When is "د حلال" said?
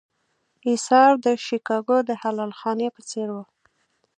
2.07-2.51